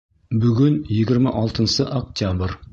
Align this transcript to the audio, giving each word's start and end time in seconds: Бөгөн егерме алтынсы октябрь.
Бөгөн 0.45 0.79
егерме 0.95 1.35
алтынсы 1.43 1.89
октябрь. 2.03 2.61